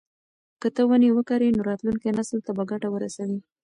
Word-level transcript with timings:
که 0.61 0.67
ته 0.75 0.81
ونې 0.87 1.09
وکرې 1.13 1.49
نو 1.55 1.61
راتلونکي 1.69 2.07
نسل 2.17 2.39
ته 2.45 2.51
به 2.57 2.63
ګټه 2.71 2.87
ورسوي. 2.91 3.39